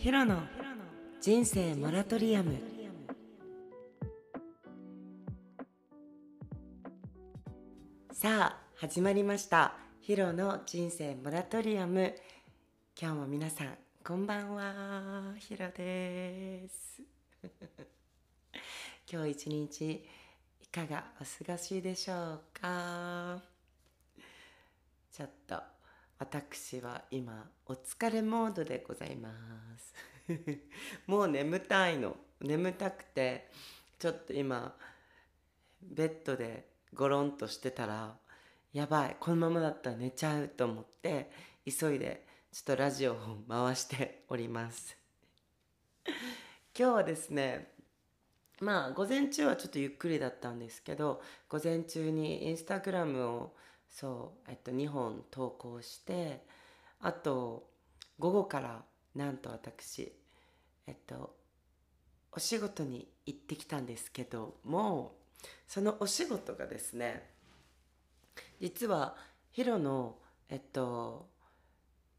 [0.00, 0.40] ヒロの
[1.20, 2.58] 人生モラトリアム。
[8.10, 9.74] さあ始まりました。
[10.00, 12.14] ヒロの人生モラトリアム。
[12.98, 15.34] 今日も皆さんこんばんは。
[15.36, 17.02] ヒロです。
[19.06, 20.02] 今日一日
[20.62, 23.42] いかがお過ごしでしょうか？
[25.12, 25.62] ちょっと
[26.20, 29.30] 私は今お疲れモードでございま
[29.78, 29.94] す。
[31.06, 32.14] もう眠たいの。
[32.42, 33.50] 眠たくて
[33.98, 34.76] ちょっと今
[35.80, 38.18] ベッドでゴロンとしてたら
[38.74, 41.30] やばいこのままだったら寝ちゃうと思って
[41.64, 43.16] 急いでちょっとラジオを
[43.48, 44.94] 回しております。
[46.04, 46.14] 今
[46.74, 47.72] 日はですね
[48.60, 53.56] まあ午前中はちょっとゆっくりだったんですけど午前中にインスタグラムを
[53.90, 56.44] そうえっと2本投稿して
[57.00, 57.68] あと
[58.18, 58.82] 午後から
[59.14, 60.12] なんと私
[60.86, 61.34] えっと
[62.32, 65.16] お仕事に行ってきたんですけども
[65.66, 67.28] そのお仕事がですね
[68.60, 69.16] 実は
[69.50, 70.16] ヒロの
[70.48, 71.28] えっと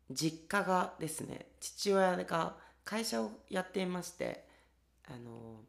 [0.09, 4.45] 実家がですね父親が会社をやっていまして
[5.08, 5.61] あの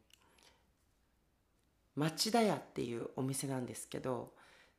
[1.95, 4.33] 町田屋っていうお店なんですけど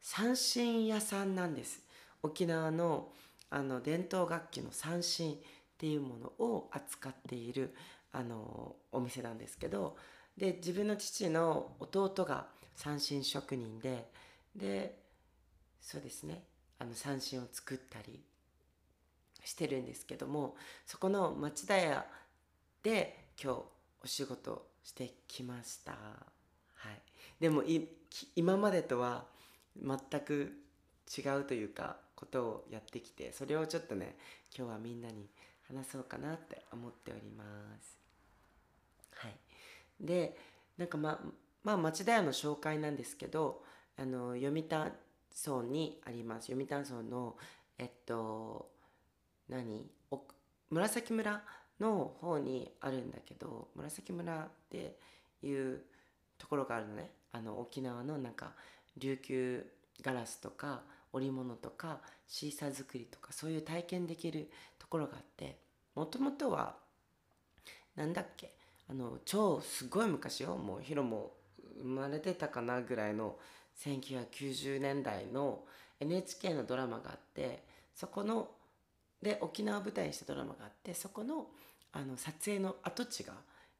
[0.06, 1.80] 三線屋さんなんです。
[2.22, 3.08] 沖縄の
[3.48, 5.36] あの伝統楽器の三線っ
[5.78, 7.74] ていうものを扱っている
[8.12, 9.96] あのお店なんですけど
[10.36, 14.10] で自分の父の弟が三線職人で
[14.54, 14.98] で
[15.80, 16.42] そうですね。
[16.78, 18.20] あの三線を作ったり
[19.42, 22.04] してるんですけどもそこの町田屋
[22.82, 23.58] で今日
[24.02, 25.92] お仕事してきました。
[25.92, 27.00] はい、
[27.40, 27.62] でも
[28.36, 29.32] 今までとは
[29.80, 30.52] 全く
[31.16, 34.16] 違うというかことをやってきてそれをちょっとね
[34.56, 35.28] 今日はみんなに
[35.68, 37.44] 話そうかなって思っておりま
[37.80, 37.98] す。
[39.16, 39.36] はい、
[40.00, 40.36] で
[40.78, 41.20] なんかま
[41.62, 43.62] まあ町田屋の紹介なんですけど
[43.98, 44.90] あの読谷
[45.46, 46.46] 村にあります。
[46.46, 47.36] 読谷村の
[47.78, 48.70] えっと
[49.48, 49.90] 何？
[50.70, 51.42] 紫村
[51.80, 54.96] の方にあるんだけど紫村って
[55.42, 55.82] いう
[56.38, 57.10] ところがあるのね。
[57.32, 58.52] あの沖縄のなんか
[58.96, 59.66] 琉球
[60.02, 60.82] ガラスとか
[61.12, 65.58] 織物とかシーサー作りとかそういう体験できるところがあって
[65.94, 66.76] もともとは
[67.96, 68.50] なんだっけ
[68.90, 70.56] あの超すごい昔よ。
[70.56, 71.32] もうヒロも
[71.78, 73.36] 生まれてたかなぐらいの
[73.78, 75.64] 1990年代の
[76.00, 77.62] NHK のドラマがあって
[77.94, 78.48] そこの
[79.22, 81.46] で沖縄舞台にしたドラマがあってそこの
[81.92, 83.34] あの撮影の跡地が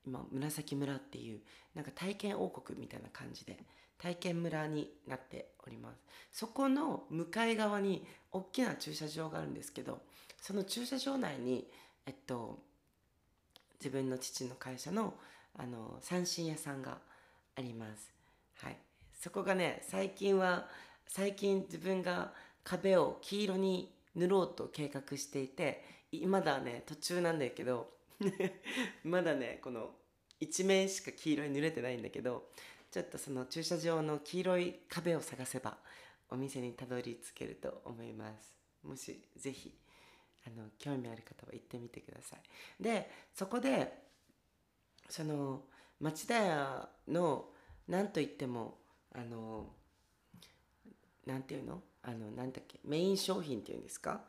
[0.06, 1.40] 今紫村っていう
[1.74, 3.58] なんか体験王国みたいな感じで
[3.98, 6.00] 体験村になっております。
[6.32, 10.00] そこの向かい側に大きな駐車場があるんですけど
[10.40, 11.66] その駐車場内に
[12.06, 12.58] えっと
[13.78, 15.14] 自分の父の会社の
[15.56, 16.98] あの三振屋さんが
[17.56, 18.12] あります。
[18.56, 18.78] はい。
[19.12, 20.68] そこがね最近は
[21.06, 22.32] 最近自分が
[22.64, 25.84] 壁を黄色に塗ろうと計画していて
[26.26, 27.93] まだね途中なんだけど
[29.02, 29.90] まだねこの
[30.40, 32.44] 一面しか黄色に塗れてないんだけど
[32.90, 35.76] ちょっとその駐車場の黄色い壁を探せば
[36.30, 38.54] お店にたどり着けると思います。
[38.82, 39.74] もしぜひ
[40.46, 42.82] あの興味ある方は行ってみてください。
[42.82, 43.92] でそこで
[45.08, 45.62] その
[46.00, 47.46] 町田屋の
[47.88, 48.78] 何と言っても
[49.14, 49.66] あの
[51.26, 51.82] 何て言うの？
[52.02, 52.78] あの何だっけ？
[52.84, 54.22] メイン商品っていうんですか？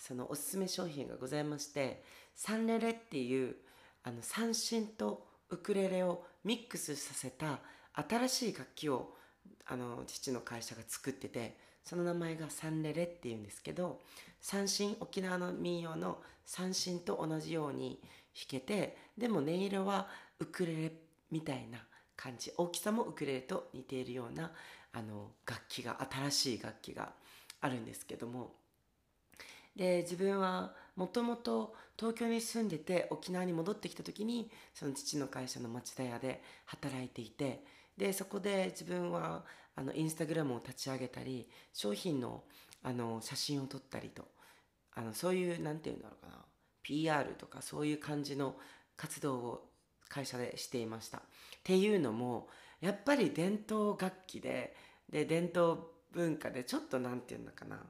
[0.00, 2.02] そのおすすめ商品がございまして
[2.34, 3.54] サンレレっていう
[4.02, 7.60] あの三振とウクレレをミックスさせた
[7.92, 9.14] 新しい楽器を
[9.66, 14.00] あの父の会社が作っててその名前がサンレレっていうんですけど
[14.40, 18.00] 三振沖縄の民謡の三振と同じように
[18.34, 20.92] 弾けてでも音色はウクレレ
[21.30, 21.78] みたいな
[22.16, 24.52] 感じ大きさもウクレレと似ているような
[24.92, 27.12] あの楽器が新しい楽器が
[27.60, 28.54] あるんですけども
[29.76, 37.64] で自分はもともと東京に住んでて沖縄に戻ってきた時にその父の会社の町田屋で働いていて
[37.96, 39.44] でそこで自分は
[39.76, 42.44] あのインスタグラムを立ち上げたり商品の
[42.82, 44.24] あの写真を撮ったりと
[44.94, 46.38] あのそういう何て言うんだろうかな
[46.82, 48.56] PR とかそういう感じの
[48.96, 49.70] 活動を
[50.08, 51.18] 会社でしていました。
[51.18, 51.20] っ
[51.62, 52.48] ていうのも
[52.80, 54.74] やっぱり伝統楽器で
[55.10, 55.78] で伝統
[56.12, 57.80] 文化でちょっと何て言うのかな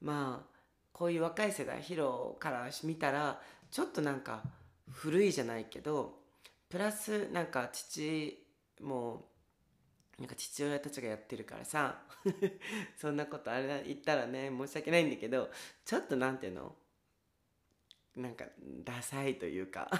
[0.00, 0.49] まあ
[0.92, 3.40] こういう若い世代ヒロから見たら
[3.70, 4.42] ちょっとなんか
[4.88, 6.18] 古いじゃないけど
[6.68, 8.44] プラスなんか父
[8.80, 9.26] も
[10.18, 12.02] なんか父親たちがやってるからさ
[12.96, 15.50] そんなことあれ言ったらね申し訳ないんだけど
[15.84, 16.76] ちょっと何ていうの
[18.16, 18.44] なんか
[18.84, 19.90] ダサいというか。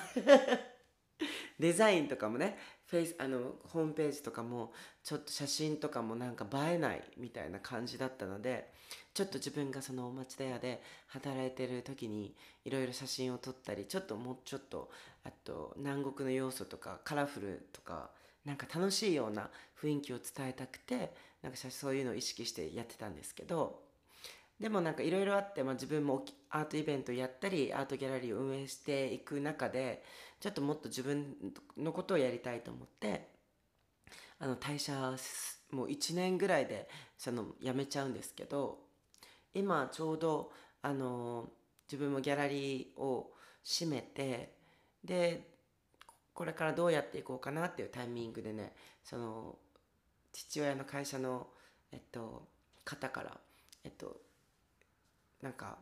[1.59, 4.73] デザインとかもねフェイスあのホームページとかも
[5.03, 8.73] ちょっと写真とかもなんか映えないみたいな感じだったので
[9.15, 12.35] ちょっと自分がそのお町田屋で働いてる時に
[12.65, 14.91] いろいろ写真を撮ったりちょっともうちょっと
[15.25, 18.11] あと南国の要素とかカラフルとか
[18.45, 19.51] なんか楽しいような
[19.81, 21.13] 雰囲気を伝えたくて
[21.43, 23.83] なんかそういうのを意識してやってたんですけど
[24.61, 30.03] でもなんかいろいろあって、まあ、自分もアートイベントやったりアートギャラリーを運営していく中で
[30.41, 31.37] ちょっともっと自分
[31.77, 33.29] のことをやりたいと思って
[34.39, 35.15] あの退社
[35.71, 36.89] もう1年ぐらいで
[37.19, 38.79] その辞めちゃうんですけど
[39.53, 40.51] 今ちょうど
[40.83, 41.51] あの
[41.87, 43.33] 自分もギャラリーを
[43.63, 44.55] 閉めて
[45.05, 45.47] で
[46.33, 48.73] これからどうやっていこうかなっていうタイミングでね
[49.05, 49.59] その
[50.33, 51.49] 父親の会社の、
[51.93, 52.49] えっと、
[52.85, 53.37] 方から
[53.85, 54.17] えっと
[55.43, 55.77] なんか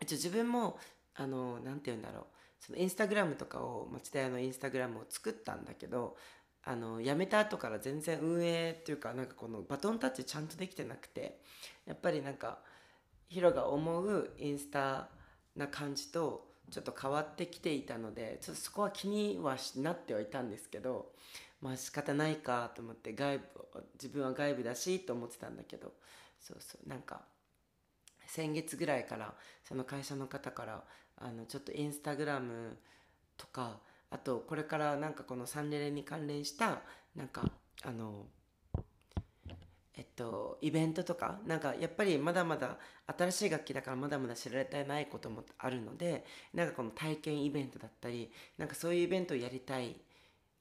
[0.00, 0.78] 自分も
[1.14, 2.24] あのなんて言うんだろう。
[2.64, 6.16] そのインスタグラムとかを町田屋のインスタグラムを作ったんだけど
[6.64, 11.40] あの辞めた後から全然運営っていうかなんかこのバトンタッチちゃんとできてなくて
[11.86, 12.58] やっぱりなんか
[13.28, 15.08] ヒロが思うインスタ
[15.56, 21.10] な感じとちょっと変わってきていたのでちょっとそこは気にはなってはいたんですけど
[21.60, 23.44] まあ仕方ないかと思って外部
[23.94, 25.92] 自分は外部だしと思ってたんだけど
[26.40, 27.22] そうそうなんか
[28.32, 30.82] 先月ぐらいからその会社の方から
[31.18, 32.78] あのちょっとインスタグラム
[33.36, 33.76] とか
[34.10, 36.80] あとこれからなんかこのサンレレに関連した
[37.14, 37.42] なんか
[37.84, 38.24] あの
[39.94, 46.24] えっとイベントとかなんかやっぱりまだまだ新しい楽器だからまだまだ知られてないこともあるので
[46.54, 50.00] なんかこの体験イベントだったりなんかそういうイベントをやりたい。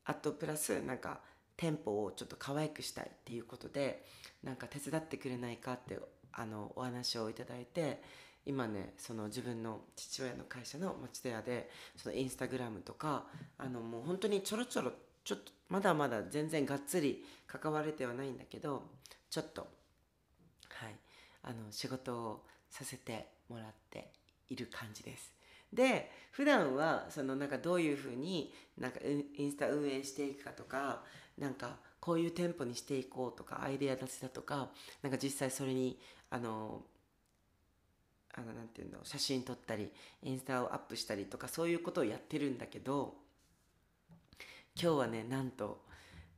[0.03, 1.21] あとプラスなんか
[1.55, 4.03] 店舗をちょっと可愛くしたいっていうことで
[4.43, 5.99] なんか手伝ってくれないかって
[6.33, 8.01] あのお話をいただいて
[8.45, 13.25] 今ねその自分の父親の会社の町田屋でそのインスタグラムとか
[13.57, 14.91] あのもう本当にちょろちょろ
[15.23, 18.83] ちょっとまだまだ全然がっつり関われてはないんだけど
[19.29, 20.95] ちょっとはい
[21.43, 24.11] あの仕事をさせてもらって
[24.49, 25.33] いる感じです。
[25.71, 31.03] で普段はそのなんかどういうふうになんかインスタ運営していくかとか
[31.37, 34.69] なんかこういう店舗にしていこうとかアイデア出しだとか
[35.03, 35.97] なんか実際それに
[36.31, 36.81] あの
[38.33, 39.91] あのなんていうの写真撮ったり
[40.23, 43.13] インスタをアップしたりとかそういうことをやってるんだけど
[44.81, 45.81] 今日はねなんと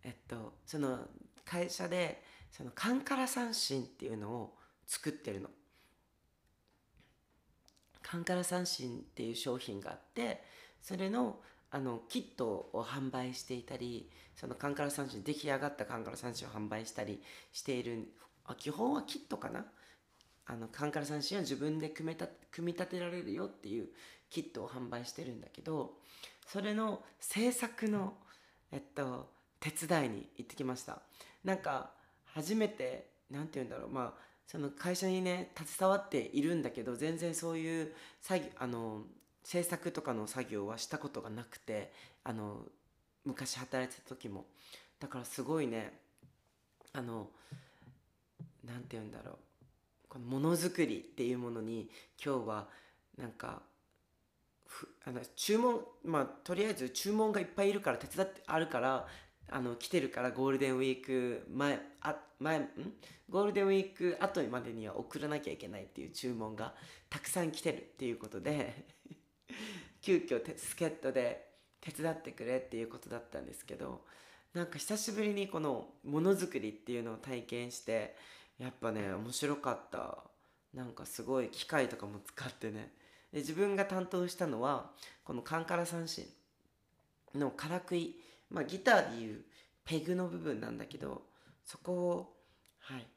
[0.04, 1.00] えっとその
[1.46, 2.22] 会社で
[2.52, 4.54] そのカンカラ三振っていうのを
[4.86, 5.50] 作ってるの。
[8.02, 10.44] カンカラ三振っていう商品があって
[10.82, 11.40] それの
[11.76, 17.20] あのキットを販売していたりそのカンカラ三振出来上がったカンカラ三振を販売したり
[17.52, 18.14] している
[18.46, 19.66] あ基本はキットかな？
[20.46, 23.88] あのカンカラ三振は自分で組み立組み立てられるよっていう
[24.30, 25.94] キットを販売してるんだけど
[26.48, 28.14] それの制作の、
[28.72, 29.30] えっと、
[29.60, 31.02] 手伝いに行ってきました。
[31.44, 31.90] なんか
[32.26, 33.90] 初めて何て言うんだろう。
[33.90, 39.02] まあその会社にね携わっているんだけど全然そういう作業あの
[39.44, 41.92] 制作とかの作業はしたことがなくて
[42.24, 42.66] あの
[43.26, 44.46] 昔働いてた時も。
[45.00, 46.00] だからすごいね
[46.94, 47.28] あの
[48.66, 49.36] 何て言うんだろう。
[50.08, 51.90] このものづくりっていうものに
[52.24, 52.68] 今日は
[53.18, 53.62] なんか
[55.06, 59.08] あの注文まあとりあえず注文がいっぱいいるから手伝ってあるから
[59.50, 62.70] あの来てるからゴールデンウィーク前あ前ん？
[63.30, 66.74] ゴールデンウィーク後までには送らなきゃいけないっていう注文が
[67.10, 68.86] たくさん来てるっていうことで。
[70.02, 71.48] 急遽助っ人で
[71.82, 74.02] 手伝ってくれっていうことだったんですけど
[74.54, 78.16] なんか久しぶりにこのものづくりっていうのを体験して
[78.60, 80.18] やっぱね面白かった。
[80.74, 82.92] なんかすごい機械とかも使ってね。
[83.32, 84.92] で自分が担当したのは
[85.24, 86.26] このカンカラ三振
[87.36, 88.16] のからくい、
[88.52, 89.42] まあ、ギターでいう
[89.86, 91.24] ペグの部分なんだけど
[91.66, 92.36] そこを
[92.80, 93.08] はい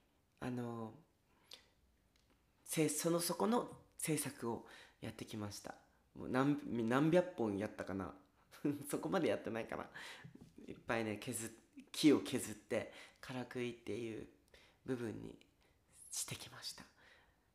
[0.40, 0.93] あの
[2.64, 4.66] その底の制作を
[5.00, 5.75] やってきました。
[6.28, 6.58] 何
[6.88, 8.14] 何百本やったかな。
[8.90, 9.87] そこまでやってないかな
[10.66, 11.50] いっぱいね削
[11.92, 14.26] 木を削ってからくいっていう
[14.85, 15.38] 部分に
[16.11, 16.85] してきました。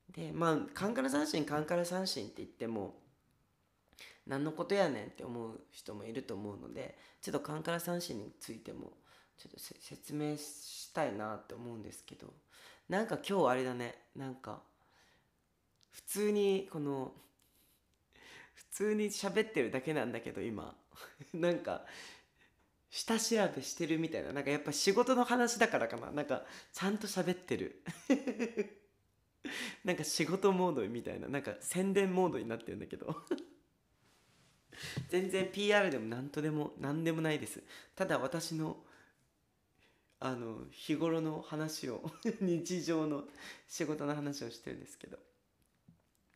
[0.09, 3.01] でまあカンカラ三振カンカラ三振って言っても
[4.27, 8.91] 何のことやねんって思う人もいると思うのでちょっとカンカラ三振についても
[9.37, 12.33] ちょっと説明したいなって思うんですけど
[12.89, 13.95] なんか今日あれだね。
[14.15, 14.61] なんか
[15.91, 17.13] 普通にこの
[18.71, 20.75] 通に喋ってるだけなんだけど今。
[21.33, 21.85] なんか
[22.89, 24.33] 下調べしてるみたいな。
[24.33, 26.11] なんかやっぱ仕事の話だからかな。
[26.11, 27.83] なんかちゃんと喋ってる。
[29.83, 31.27] なんか仕事モードみたいな。
[31.27, 33.15] なんか宣伝モードになってるんだけど。
[35.09, 37.61] 全然 PR でも何とでも何でもないです。
[37.95, 38.83] ただ私の
[40.19, 42.11] あの日頃の話を
[42.41, 43.27] 日常の
[43.67, 45.17] 仕事の話をしてるんですけど。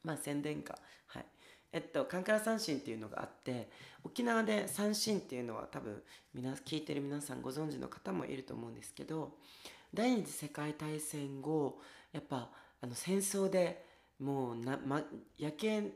[0.03, 0.77] まあ宣伝か。
[1.07, 1.25] はい。
[1.75, 3.69] えっとカンカラ三振っていうのがあって
[4.05, 6.01] 沖縄で三振っていうのは多分
[6.33, 9.33] 皆聞いてる皆さんご存知の方もいると思うんですけど
[9.93, 11.81] 第二次世界大戦後
[12.13, 12.49] やっぱ
[12.81, 13.83] あの戦争で
[14.21, 15.01] もうな、ま、
[15.37, 15.91] 夜景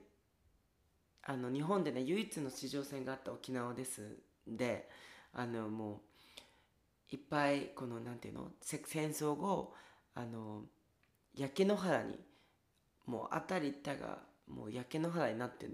[1.23, 4.17] あの日本でね唯一の地上戦があった沖縄です。
[4.45, 4.89] で
[5.33, 6.01] あのも
[7.11, 8.81] ういっぱいこのなんていうの戦
[9.11, 9.73] 争後
[10.13, 10.63] あの
[11.35, 12.19] 焼け野原に
[13.05, 15.69] もう辺り一帯がもう焼け野原になって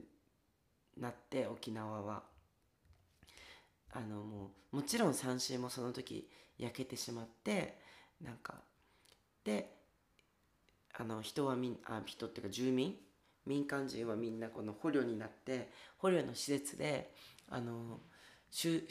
[0.98, 2.24] なって沖縄は。
[3.91, 7.79] あのもうもちろん三振もその時焼けてしまって
[8.22, 8.55] なんか
[9.46, 9.74] で
[10.94, 12.96] あの人はみんあ人っていうか住民
[13.46, 17.13] 民間人はみんなこの捕虜になって捕虜の施設で
[17.50, 18.00] あの
[18.51, 18.84] 収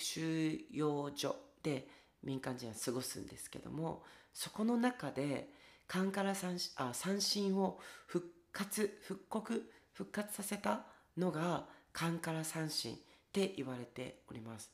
[0.70, 1.86] 容所で
[2.22, 5.50] 民間人は過ごすんですけどもそこの中で
[5.86, 10.82] カンカラ三あ三振を復活復刻復活させた
[11.16, 12.96] のがカンカラ三振っ
[13.32, 14.70] て言われております。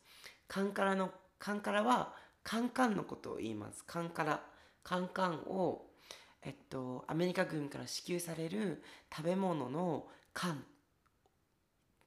[0.48, 3.84] カンカラのカンカラはカンカンのことを言います。
[3.84, 4.42] カンカラ。
[4.82, 5.86] カンカンを
[6.42, 8.82] えっとアメリカ軍から支給される
[9.14, 10.64] 食べ物の缶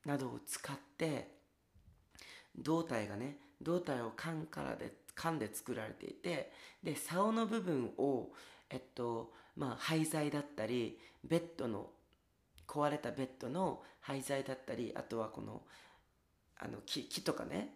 [0.05, 1.31] などを使って
[2.57, 6.51] 胴体がね胴体を缶からで缶で作られていて
[6.83, 8.29] で竿の部分を
[8.69, 11.91] えっとまあ廃材だったりベッドの
[12.67, 15.61] 壊れたベッドの廃材だったりあとはこの
[16.59, 17.75] あの木木とかね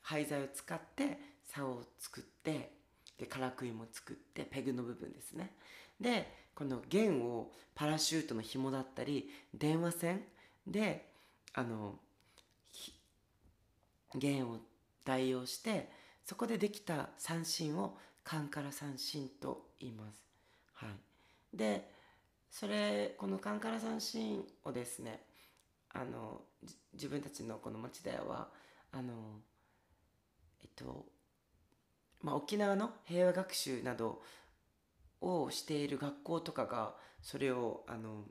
[0.00, 2.72] 廃材を使って竿を作って
[3.18, 5.54] でからくいも作ってペグの部分ですね
[6.00, 10.22] でこの弦をパラシュートの紐だったり電話線
[10.66, 11.08] で
[11.52, 11.94] あの
[14.14, 14.58] 弦を
[15.04, 15.90] 代用して
[16.24, 20.24] そこでできた三振をカンカラ三振と言います。
[20.74, 21.90] はい、で
[22.54, 25.24] それこのカンカラ三振をですね
[25.92, 26.40] あの
[26.92, 28.46] 自分たちのこの町田屋は
[28.92, 29.12] あの
[30.62, 31.04] えっと
[32.22, 34.22] まあ、沖縄の平和学習など
[35.20, 38.22] をしている学校とかがそれをあの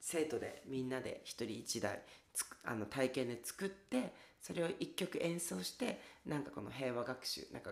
[0.00, 2.02] 生徒でみんなで一人一台
[2.34, 7.70] つあの体験で作ってそれを一曲演奏してなんかこの平和学習なんか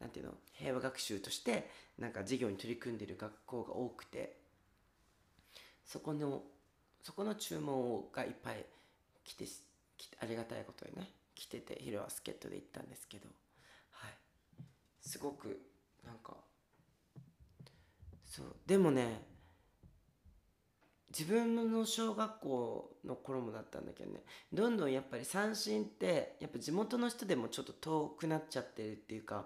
[0.00, 4.41] なんていうの平和学習としてなんか授業に取り組んでいる学校が多くて
[5.84, 6.42] そこの
[7.02, 8.64] そこの注文がいっぱい
[9.24, 9.44] 来て
[10.20, 13.26] ありがたいことにね来てて昼は助っ人で行ったんですけど
[13.90, 14.10] はい。
[15.00, 15.60] すごく
[16.04, 16.36] なんか
[18.26, 18.46] そう。
[18.66, 19.32] でもね
[21.16, 24.20] 自分の小学校の頃もだったんだけどね
[24.50, 29.44] どんどんやっぱり三振ってやっぱ地元の人でもちょっと遠くなっちゃってるっていうか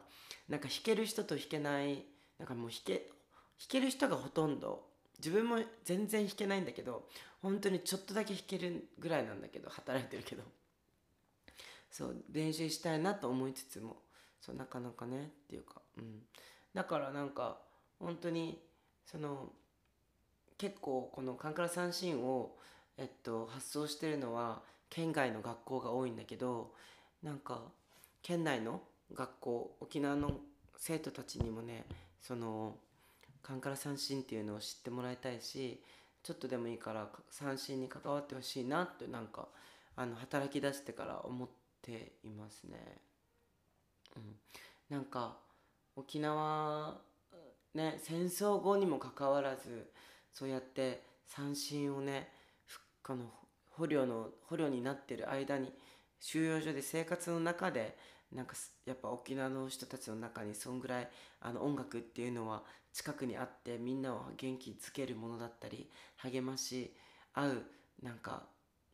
[0.49, 2.05] なんか弾ける人と弾けない
[2.39, 3.03] なんかもう弾け弾
[3.69, 4.85] ける人がほとんど
[5.19, 7.09] 自分も全然弾けないんだけど
[7.43, 10.43] 本当にちょっとだけ弾けるぐらいなんだけど働いてるけど。
[11.97, 13.97] そう練習したいなと思いつつも
[14.43, 16.21] そうなかなかねっていうかうん。
[16.75, 17.57] だからなんか
[17.99, 18.61] 本当に
[19.07, 19.51] その
[20.59, 22.55] 結構このカンカラ三振を、
[22.99, 26.73] えっと、発送してるのは県外の学校が多いんだけど
[27.23, 27.63] なんか
[28.23, 28.83] 県内の
[29.15, 30.33] 学校沖縄の
[30.77, 31.85] 生徒たちにもね
[32.21, 32.75] その
[33.47, 35.81] カンカラ三振っていうのを知ってもらいたいし
[36.25, 39.47] ちょっとでもいいから三振に関わってほしいなってなんか
[39.95, 41.49] あの働き出してから思っ
[41.81, 42.77] ていますね。
[44.17, 45.37] うん、なんか
[45.95, 46.97] 沖縄
[47.75, 49.93] ね戦争後にもかかわらず
[50.33, 52.29] そうやって三振をね
[53.05, 53.27] この
[53.71, 55.73] 捕虜の捕虜になってる間に
[56.19, 57.97] 収容所で生活の中で
[58.33, 58.55] なんか
[58.85, 61.09] やっぱ沖縄の人たちの中にそんぐらい
[61.41, 66.95] あの音楽っていうのは近くにあってみんなを元気づけるものだったり励まし
[67.35, 67.63] 合う
[68.03, 68.45] なんか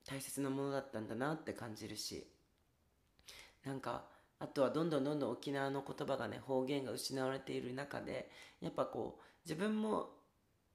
[0.04, 2.26] 大切なものだったんだなって感じるし
[3.64, 4.04] なんか
[4.38, 8.28] あとはどんどんどんどん沖縄の言葉がね方言が失われている中で
[8.60, 10.10] やっぱこう自分も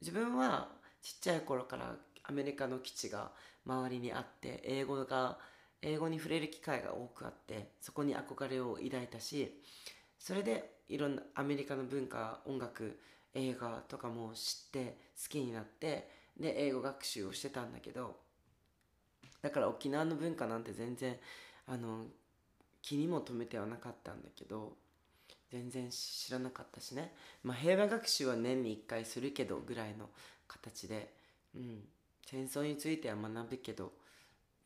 [0.02, 0.70] 自分は
[1.02, 3.32] ちっちゃい頃からアメリカの基地が
[3.66, 5.38] 周りにあって英語が
[5.82, 9.62] 英語に触れる機会が多くあってそこに憧れを抱いたし
[10.20, 13.00] それでいろんなアメリカの文化音楽
[13.34, 18.16] 映画とかも知って好きになってで英語学習をしてたんだけど
[19.42, 21.16] だから沖縄の文化なんて全然
[21.68, 22.06] あの
[22.82, 24.74] 気にも留めてはなかったんだけど
[25.52, 30.10] 全然知らなかったしね、まあ、平和学習は年に1回するけどぐらいの
[30.48, 31.14] 形で、
[31.56, 31.84] うん、
[32.26, 33.94] 戦争については学ぶけど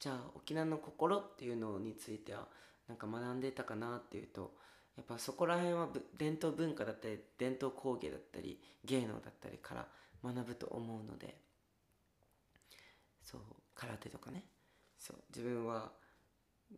[0.02, 2.48] じゃあ沖縄の心っていうのについては
[2.90, 4.52] なんか学んでたかなっていうと
[4.98, 9.88] やっぱそこら辺は伝統文化だったり伝統工芸だったり芸能だったりから
[10.24, 11.38] 学ぶと思うので
[13.24, 13.42] そう
[13.76, 14.44] 空手とかね。
[14.98, 15.92] そう自分は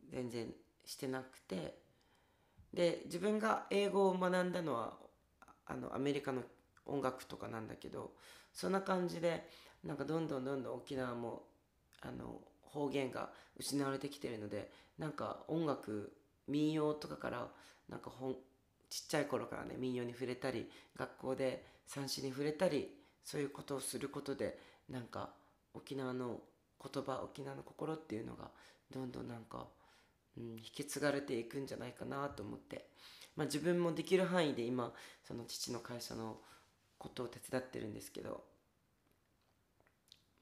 [0.09, 0.47] 全然
[0.85, 1.77] してなくて
[2.73, 4.93] で自分が英語を学んだのは
[5.65, 6.41] あのアメリカの
[6.85, 8.13] 音楽とかなんだけど
[8.53, 9.49] そんな感じで
[9.83, 11.43] なんかどんどんどんどん沖縄も
[12.01, 12.39] あの
[12.73, 16.11] 方言が失われてきてるのでなんか音楽
[16.47, 17.47] 民謡とかから
[17.89, 18.35] なんかほん
[18.89, 22.89] ちっちゃい頃からね民謡に触れたり学校で三詞に触れたり
[23.23, 24.57] そういうことをすることで
[24.89, 25.29] なんか
[25.73, 26.39] 沖縄の
[26.81, 28.49] 言葉沖縄の心っていうのが
[28.91, 29.67] どんどんなんか、
[30.37, 32.85] うん、引き継がれていくんじゃないかなと思って、
[33.35, 34.91] まあ、自分もできる範囲で今
[35.25, 36.37] その父の会社の
[36.97, 38.43] ことを手伝ってるんですけど、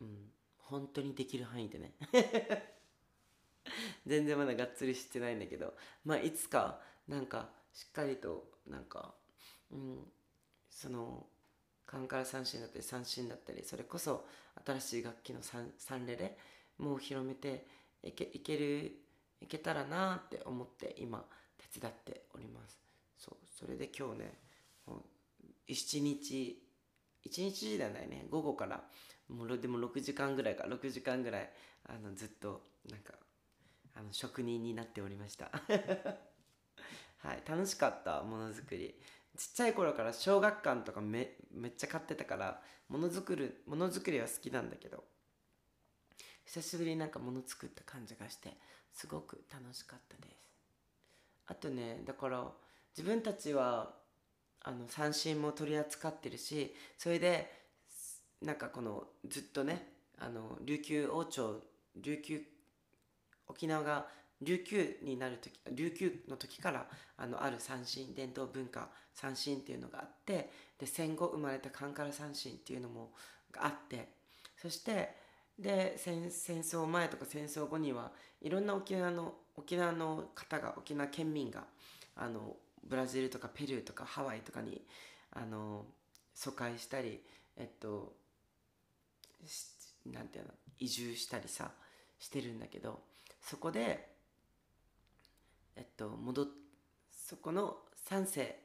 [0.02, 0.08] うん、
[0.72, 1.94] 本当にできる範囲でね。
[4.08, 5.76] 全然まだがっつりしてないんだけど。
[6.06, 9.14] まあいつかなんかしっかりとなんか、
[9.70, 10.12] うん、
[10.70, 11.28] その
[11.86, 14.26] カンカラ三振だったり三振だったりそれこそ
[14.66, 16.38] 新しい楽器のサンレレ
[16.78, 17.68] もう広めて
[18.02, 18.96] いけいける
[19.42, 21.26] いけたらなって思って今
[21.74, 22.80] 手伝っております。
[23.18, 24.34] そうそれで今日ね
[25.68, 26.66] 一日
[27.24, 28.84] 一日じゃないね午後から
[29.32, 30.66] もうでも6時間ぐらいか。
[30.66, 31.50] 6時間ぐらい
[31.88, 33.14] あのずっとなんか
[33.96, 35.52] あの職人になっておりました。
[37.20, 37.44] はい。
[37.48, 38.24] 楽しかった。
[38.24, 39.00] ものづくり。
[39.38, 45.04] ちっちゃい頃から小学館とかめめっちゃ買ってたからものづくるものづくりは好きなんだけど
[46.44, 48.58] 久しぶりになんかもの作った感じがして
[48.92, 50.52] すごく楽しかったです。
[51.48, 52.52] あとねだから
[52.96, 53.94] 自分たちは
[54.64, 57.61] あの三振も取り扱ってるしそれで
[58.42, 59.88] なんかこのずっとね
[60.20, 61.62] あの琉球王朝
[61.96, 62.42] 琉球
[63.48, 64.08] 沖縄が
[64.42, 70.50] 琉球になる時琉球の時からあのある三振伝統文化三振っていうのがあって
[70.80, 73.12] で戦後生まれたカンカラ三振っていうのも
[73.58, 74.10] あって
[74.58, 75.16] そして
[75.60, 81.66] で戦争前とか戦争後にはいろんな沖縄の沖縄の方が沖縄県民が
[82.16, 84.82] あのブラジルとかペルーとかハワイとかに
[85.32, 85.86] あの
[86.34, 87.22] 疎開したり
[87.58, 88.14] えっと
[90.06, 91.72] なんていうの移住したりさ
[92.20, 93.00] してるんだけど
[93.42, 94.10] そこで
[95.76, 96.48] えっと戻っ
[97.12, 97.78] そこの
[98.10, 98.60] 3世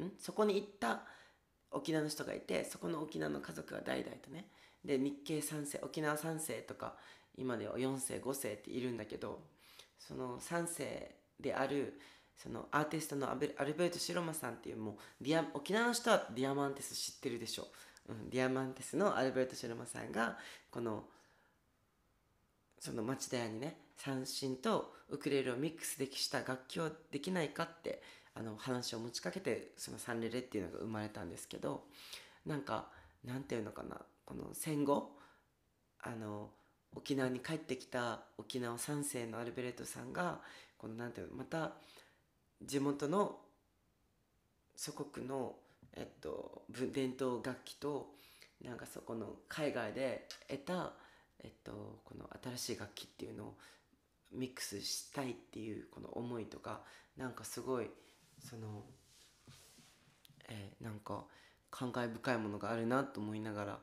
[0.00, 0.12] ん？
[0.18, 1.02] そこに行った
[1.70, 4.46] 沖縄の人がいてそこの沖縄の家族が代々とね。
[4.84, 6.96] で日系3世沖縄3世とか
[7.36, 9.40] 今では4世5世っているんだけど
[9.98, 12.00] その3世である
[12.36, 17.68] そのアーティストのアルベルト・シロマさんっていうもうディア沖縄の人はディアマンテス知ってるでしょ、
[18.08, 20.38] うん、ディアマンテスのアルベルト・シロマさんが
[20.70, 21.04] この
[22.78, 28.02] その町田屋にね三振とウクレレをミックスできした楽器をできないかって
[28.34, 31.84] あの話を持ちかけてそのサンレレっていうのが生まれたんですけど
[32.44, 32.86] なんか
[33.24, 35.10] なんていうのかなこの戦後
[36.02, 36.48] あの
[36.96, 40.40] 沖縄に帰ってきた沖縄三世のアルベルトさんが
[40.76, 41.72] このなんていうのまた
[42.64, 43.36] 地元の
[44.76, 45.54] 祖国の、
[45.94, 48.14] えっと、伝統楽器と
[48.64, 50.92] なんかそこの海外で得た、
[51.42, 53.54] えっと、この新しい楽器っていうのを
[54.32, 56.80] ミックスしたいっていうこの思いとか
[57.16, 57.90] なんかすごい
[58.40, 58.84] その、
[60.48, 61.24] えー、なんか
[61.70, 63.78] 感慨深いものがあるなと思いながら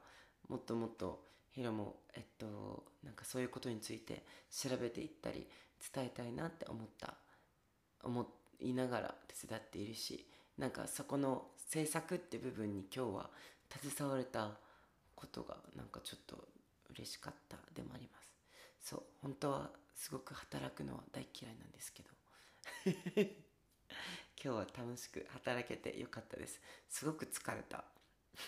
[0.47, 5.47] もっともっとヒロもえっとなんかそういうことについて調べていったり
[5.93, 7.15] 伝えたいなって思った
[8.03, 8.25] 思
[8.59, 10.25] いながら手伝っているし
[10.57, 13.29] なんかそこの制作って部分に今日は
[13.69, 14.49] 携われた
[15.13, 16.35] ことがなんかちょっと
[16.89, 18.89] 嬉しかったでもあります。
[18.89, 22.09] そう本当はすごく働くのは大嫌いなんですけど。
[24.43, 26.59] 今日は楽しく働けてよかったです。
[26.89, 27.83] すごく疲れた。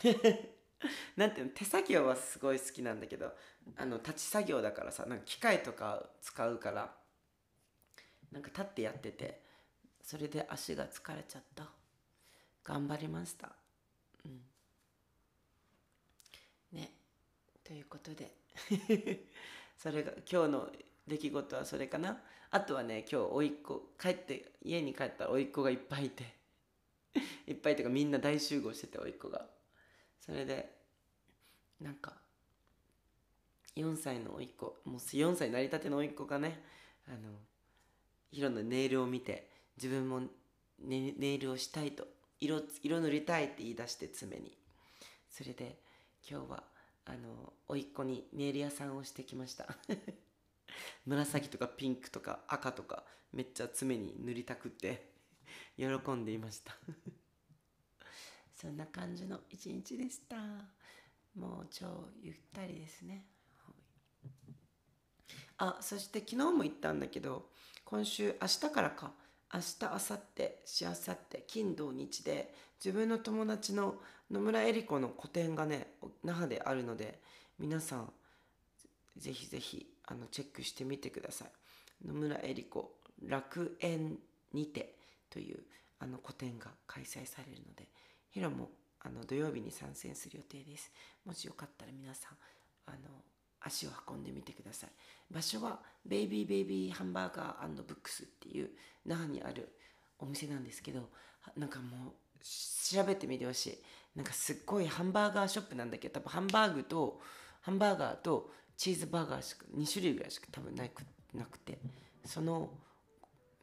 [1.15, 3.37] なんていうの手作業はすごい好きなんだけど
[3.75, 6.97] あの立ち作業だからさなんか機械とか使うから
[8.31, 9.43] なんか立ってやってて
[10.01, 11.80] それで足が疲れちゃった。
[12.63, 13.51] 頑張りました。
[14.25, 14.41] うん。
[16.71, 16.91] ね。
[17.63, 18.35] ということで。
[19.77, 20.71] それが今日の
[21.07, 22.21] 出来事はそれかな。
[22.51, 26.35] あとはね今日おいっ子帰って家に帰ったらおいっ子がいっぱいいて。
[27.47, 29.49] いっぱいというかみんな大集合してておいっ子が。
[30.19, 30.77] それで
[31.79, 32.21] なんか
[33.75, 36.63] 4歳のおいっ子もう4歳なりたてのおいっ子がね
[37.07, 37.17] あの
[38.31, 40.21] ヒロのネイルを見て自分も
[40.79, 42.07] ネイルをしたいと
[42.41, 44.57] 色色塗りたいって言い出して爪に。
[45.29, 45.77] それで
[46.27, 46.63] 今日は
[47.05, 49.67] あの甥っ子にネイル屋さんをしてきました。
[51.05, 55.11] 紫とかピンクとか赤とかめっちゃ爪に塗りたくって
[55.77, 56.75] 喜んでいました。
[58.55, 60.35] そんな感じの一日でした。
[61.35, 63.27] もう超ゆったりですね。
[65.57, 67.51] あそして昨日も言ったんだけど
[67.85, 69.13] 今週明日からか。
[69.53, 69.99] 明日明後
[70.35, 73.95] 日しあさって金土日で自分の友達の
[74.29, 75.87] 野村恵里子の個展がね
[76.23, 77.19] 那覇であるので
[77.59, 78.13] 皆さん
[79.17, 82.07] ぜひぜひあのチェックしてみてください。
[82.07, 82.95] 野村恵里子
[83.27, 84.17] 楽園
[84.53, 84.95] にて
[85.29, 85.59] という
[85.99, 87.87] あの個展が開催されるので
[88.29, 88.69] ヒロも
[89.01, 90.91] あの土曜日に参戦する予定です。
[91.25, 92.37] もしよかったら皆さん
[92.87, 92.97] あの
[93.61, 94.89] 足を運んでみてください。
[95.31, 98.69] 場所はベイビーベイビーハンバーガーブックスっていう
[99.05, 99.69] 那覇にある
[100.19, 101.09] お店なんですけど
[101.55, 102.11] なんかもう
[102.43, 103.83] 調べてみてほしい。
[104.15, 107.21] なんかすっごいハンバーガーショップなんだけど多分ハンバーグと
[107.61, 111.79] ハンバーガーとチーズバーガーしか2種類ぐらいしか多分なくなくて。
[112.25, 112.69] その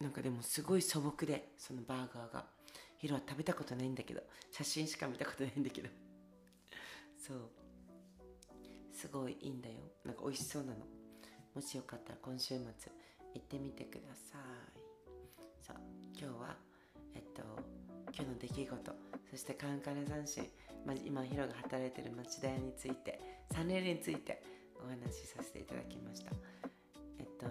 [0.00, 2.58] なんかでもすごい素朴でそのバーガーが。
[2.98, 5.88] ヒロは食べたことないんだけど写真しか見たことないんだけど。
[7.16, 7.50] そう。
[8.98, 9.76] すごいいいんだよ。
[10.04, 10.78] なんか美味しそうなの。
[11.54, 12.58] もしよかったら今週末
[13.32, 14.38] 行ってみてくださ
[14.74, 15.64] い。
[15.64, 15.80] さあ
[16.18, 16.56] 今日は
[17.14, 17.42] えっと
[18.12, 18.92] 今日の出来事。
[19.30, 20.48] そしてカンカラ斬新、
[20.84, 23.20] ま、今ヒロが働いてる町田屋について
[23.52, 24.42] サンレールについて
[24.84, 26.32] お話しさせていただきました。
[27.20, 27.46] えっと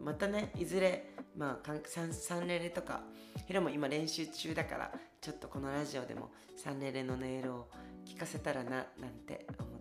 [0.00, 3.02] またねいずれまあサンサンレレとか
[3.48, 7.68] ヒロも今練習中だからちょっとこのラジオでもサンレレの音色を
[8.06, 9.71] 聞かせたらななんて思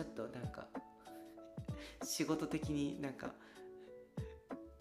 [0.00, 0.66] ちょっとなんか
[2.02, 3.32] 仕事的になんか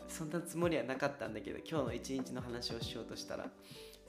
[0.08, 3.48] そんなつもりはなかったんだけど今日の一日の話をしようとしたら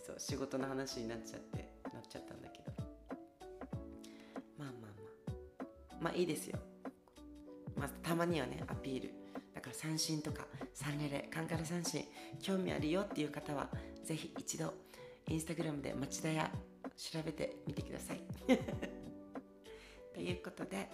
[0.06, 2.72] そう仕事の話になっちゃってなっちゃったんだけど。
[4.56, 4.88] まあまあま
[5.90, 5.96] あ。
[6.00, 6.58] まあいいですよ。
[7.76, 9.12] まあたまにはねアピール。
[9.52, 12.04] だから三振とかサンレレカンカラ三振
[12.40, 13.68] 興味あるよっていう方は
[14.04, 14.72] ぜひ一度
[15.28, 16.50] インスタグラムで町田屋
[16.96, 18.20] 調べてみてください。
[20.14, 20.88] ということで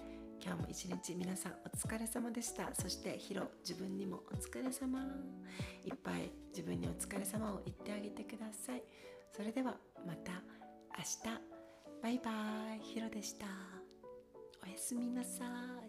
[0.44, 2.70] 今日も一日皆さんお疲れ様でした。
[2.74, 5.00] そしてヒロ自分にもお疲れ様。
[5.84, 8.82] いっぱい自分にお疲れ様を言ってあげてください。
[9.34, 9.74] それでは
[10.06, 10.32] また
[10.96, 11.56] 明日。
[12.02, 12.30] バイバ
[12.76, 12.80] イ。
[12.80, 13.46] ヒロでした。
[14.64, 15.44] おやすみなさ
[15.82, 15.85] い。